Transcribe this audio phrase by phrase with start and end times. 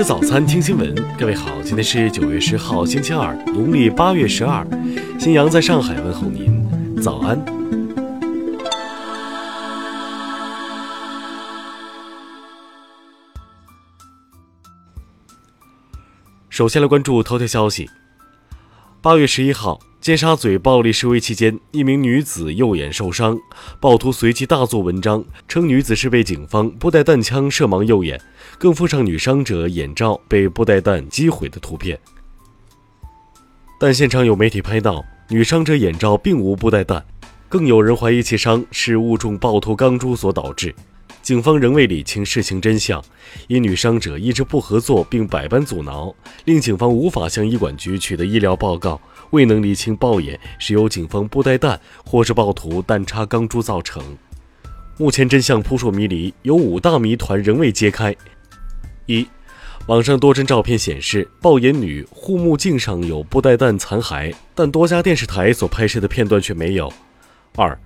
[0.00, 0.94] 吃早餐，听新闻。
[1.18, 4.66] 各位好，今天是九月十号，星期二，农历八月十二。
[5.18, 7.38] 新阳在上海问候您，早安。
[16.48, 17.90] 首先来关注头条消息。
[19.02, 19.78] 八月十一号。
[20.00, 23.38] 尖沙咀暴力示威期间，一名女子右眼受伤，
[23.78, 28.18] 暴徒随即大做文章，称女子是被警方不带弹枪射盲右眼，
[28.58, 31.98] 更附上女伤者眼罩被不带弹击毁的图片。
[33.78, 37.04] 但现场有媒体拍到，女伤者眼罩并无不带弹，
[37.50, 40.74] 更有人怀疑其伤是误中暴徒钢珠所导致。
[41.20, 43.04] 警方仍未理清事情真相，
[43.46, 46.14] 因女伤者一直不合作并百般阻挠，
[46.46, 48.98] 令警方无法向医管局取得医疗报告。
[49.30, 54.02] 未能厘清爆眼是由警方布袋弹，或是暴徒弹插钢珠造成。
[54.98, 58.14] 目前真相扑朔迷离，有五大谜团仍未揭开。
[59.06, 59.26] 一，
[59.86, 66.92] 网上多帧照片显示，爆眼女护目镜上有布袋弹残骸，但多家电视台所拍摄的片段却没有。
[67.56, 67.78] 二，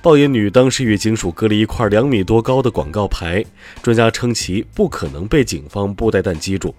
[0.00, 3.44] 爆眼女当时与警署隔了一块两米多高的广告牌，
[3.82, 6.72] 专家称其不可能被警方布袋弹击中。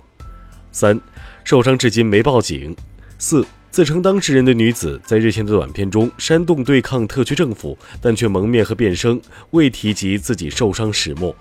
[0.72, 1.00] 三，
[1.44, 2.76] 受伤至今没报警。
[3.18, 3.46] 四。
[3.72, 9.20] 自称当事人的女子在日前的短片中煽动对抗特区政府，但却蒙面和变声，
[9.52, 11.34] 未提及自己受伤始末。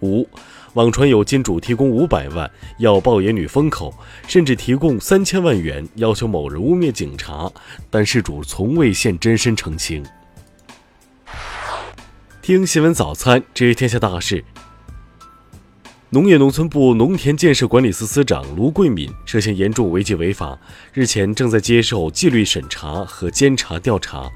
[0.00, 0.28] 五，
[0.74, 3.94] 网传有金主提供五百万要爆野女封口，
[4.26, 7.48] 甚至提供三千万元要求某人污蔑警察，
[7.88, 10.04] 但事主从未现真身澄清。
[12.42, 14.44] 听新闻早餐知天下大事。
[16.14, 20.58] 农业农村部农田建设管理司司长卢桂敏涉嫌严重违纪违法，
[20.92, 24.30] 日前正在接受纪律审查和监察调查。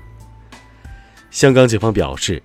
[1.30, 2.42] 香港警方表示，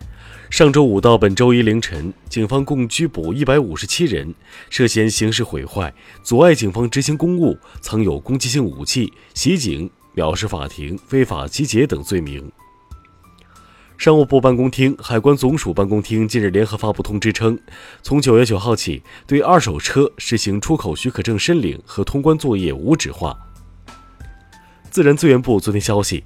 [0.50, 4.36] 上周五到本周一凌晨，警方共拘捕一百五十七人，
[4.70, 12.52] 涉嫌刑事毁坏、阻碍警方执行公务、藏有攻击性武器、袭警、藐视法庭、非法集结等罪名。
[14.02, 17.60] 商务部办公厅、海关总署办公厅近日联合发布通知称，
[18.02, 23.38] 从九月九号起，对二手车实行出口许可证申领和通关作业无纸化。
[24.90, 26.24] 自然资源部昨天消息，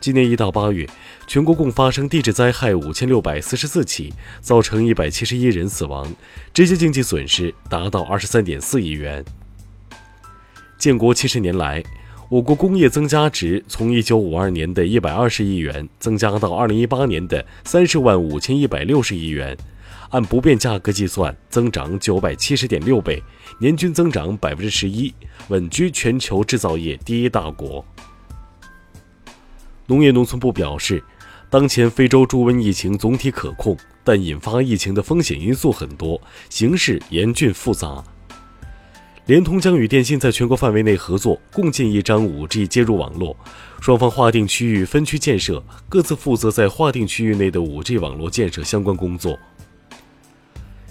[0.00, 0.88] 今年一到八月，
[1.28, 6.12] 全国共发生地质灾害五千六百四十四起，造成一百七十一人死亡，
[6.52, 9.24] 直接经济损失达到二十三点四亿元。
[10.76, 11.80] 建国七十年来。
[12.34, 19.56] 我国工业增加值从1952年的一百二十亿元增加到2018年的三十万五千一百六十亿元，
[20.10, 23.22] 按不变价格计算，增长九百七十点六倍，
[23.60, 25.14] 年均增长百分之十一，
[25.46, 27.84] 稳居全球制造业第一大国。
[29.86, 31.00] 农业农村部表示，
[31.48, 36.20] 当前非洲猪瘟疫情总体可控，但引发疫情的风险因素很多，
[36.50, 38.02] 形势严峻复杂。
[39.26, 43.34] 联通将与电信在全国范围内合作，共建一张 5G 接入网络。
[43.80, 49.38] 双方划定区域分区建设，各自负责在划定区域内的 5G 网络建设相关工作。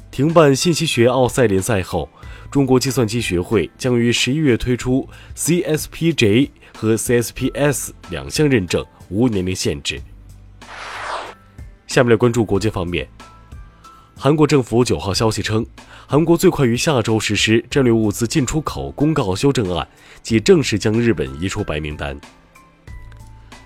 [0.09, 2.09] 停办信息学奥赛联赛后，
[2.49, 10.01] 中国计算机学会将于十一月推出 CSPJ 和 CSPS 两项认证，无年龄限制。
[11.85, 13.07] 下面来关注国际方面。
[14.23, 15.66] 韩国政府九号消息称，
[16.07, 19.85] 韩国最快于下周实施战略物资进出口公告修正案，
[20.22, 22.17] 即正式将日本移出白名单。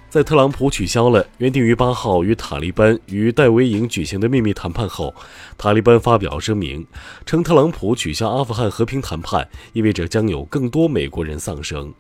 [0.09, 5.13] 在特朗普取消了原定于八号与塔利班与戴维营举行的秘密谈判后，
[5.59, 6.84] 塔利班发表声明
[7.24, 11.94] 称，特朗普取消阿富汗和平谈判，意味着将有更多美国人丧生。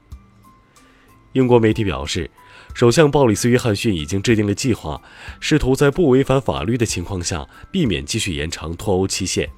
[1.33, 2.27] 英国媒体表示。
[2.77, 5.01] 首相鲍里斯·约翰逊已经制定了计划，
[5.39, 9.49] 试图在不违反法律的情况下避免继续延长脱欧期限。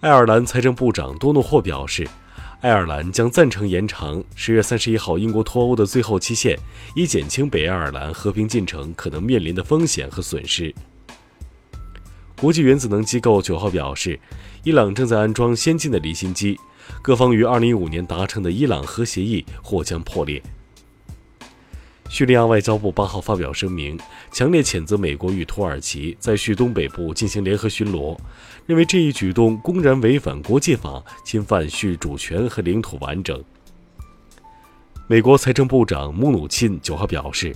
[0.00, 2.06] 爱尔兰财政部长多诺霍表示，
[2.60, 6.54] 爱尔兰将赞成延长十月三十一号英国脱欧的最后期限，
[6.94, 10.74] 以减轻北爱尔兰和平进程可能面临的风险和损失。
[12.38, 14.20] 国际原子能机构九号表示，
[14.64, 16.60] 伊朗正在安装先进的离心机，
[17.00, 20.42] 各方于二零一五年达成的伊朗核协议或将破裂。
[22.16, 24.00] 叙利亚外交部八号发表声明，
[24.32, 28.16] 强烈谴责美国与土耳其在叙东北部进行联合巡逻，
[28.64, 33.44] 认为这一举动公然违反国际法，侵犯叙主权和领土完整。
[35.06, 37.54] 美国财政部长穆努钦九号表示，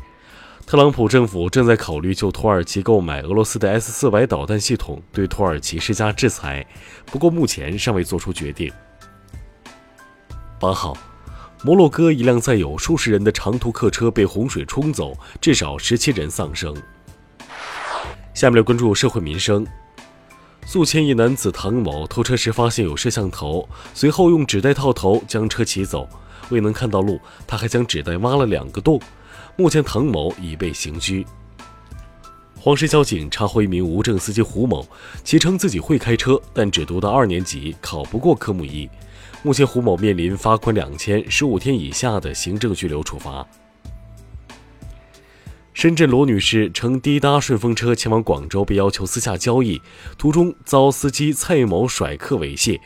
[0.66, 6.66] 特朗普政府正在考虑就土耳其购买俄罗斯的 S 四百导弹系统对土耳其施加制裁，
[7.06, 8.70] 不过目前尚未做出决定。
[10.60, 10.94] 八号。
[11.62, 16.74] 摩洛哥一辆载有数十人的长途客车被洪水冲走，至少十七人丧生。
[18.32, 19.66] 下面来关注社会民生。
[20.64, 26.08] 宿迁一男子唐某偷车时发现有摄像头，随后用纸袋套头将车骑走。
[26.48, 28.98] 未能看到路，他还将纸袋挖了两个洞。
[29.56, 31.26] 目前唐某已被刑拘。
[32.58, 34.86] 黄石交警查获一名无证司机胡某，
[35.22, 38.88] 其称自己会开车，但只读到二年级，考不过科目一。
[39.42, 43.46] 目前胡某面临罚款两千、十五天以下的行政拘留处罚。
[45.72, 49.80] 深圳罗女士乘滴答顺风车前往广州，被要求私下交易，
[50.18, 52.78] 途中遭司机蔡某甩客猥亵。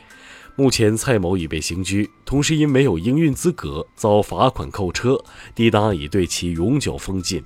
[0.55, 5.19] 目前蔡某已被刑拘，同时因没有营运资格遭罚款扣车，
[5.57, 7.43] 滴答已对其永久封禁。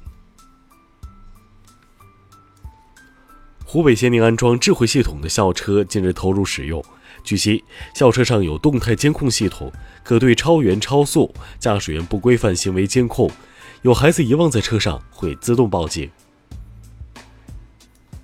[3.64, 6.84] 湖北咸宁安装智慧系统的校车近日投入使用。
[7.28, 9.70] 据悉，校车上有动态监控系统，
[10.02, 13.30] 可对超员、超速、驾驶员不规范行为监控。
[13.82, 16.10] 有孩子遗忘在车上，会自动报警。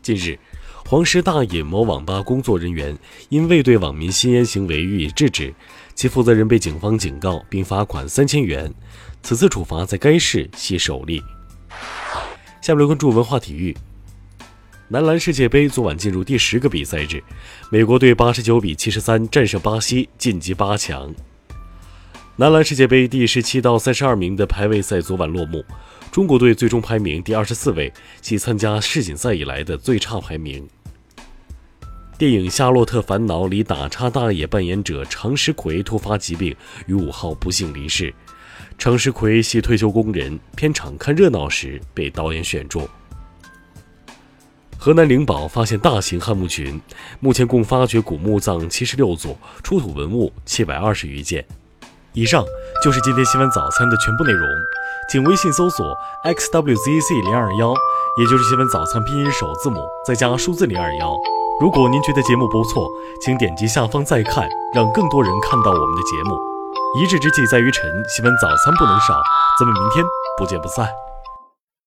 [0.01, 0.39] 近日，
[0.87, 2.97] 黄石大冶某网吧工作人员
[3.29, 5.55] 因未对网民吸烟行为予以制止，
[5.95, 8.73] 其负责人被警方警告并罚款三千元。
[9.23, 11.23] 此次处罚在该市系首例。
[12.63, 13.77] 下面关注文化体育。
[14.95, 17.21] 男篮世界杯昨晚进入第十个比赛日，
[17.69, 21.13] 美国队八十九比七十三战胜巴西，晋级八强。
[22.37, 25.65] 男篮世界杯第十七到三十二名的排位赛昨晚落幕，
[26.13, 27.93] 中国队最终排名第二十四位，
[28.23, 30.65] 系参加世锦赛以来的最差排名。
[32.17, 36.55] 电影《夏洛特烦恼》里打叉大爷扮演者常石奎突发疾病，
[36.87, 38.15] 于五号不幸离世。
[38.79, 42.89] 常石奎系退休工人，片场看热闹时被导演选中。
[44.85, 46.79] 河南灵宝发现大型汉墓群，
[47.19, 51.43] 目前共发掘古墓葬七十六座，出土文物七百二十余件。
[52.13, 52.45] 以上
[52.83, 54.47] 就是今天新闻早餐的全部内容，
[55.11, 55.97] 请微信搜索
[56.27, 57.73] xwzc 零二幺，
[58.21, 61.17] 也就是新闻早餐拼音首字母再加数字零二幺。
[61.63, 62.87] 如果您觉得节目不错，
[63.23, 66.37] 请点击下方再看，让更多人看到我们的节目。
[67.01, 69.19] 一日之计在于晨，新闻早餐不能少，
[69.59, 70.05] 咱们明天
[70.37, 71.04] 不见不散。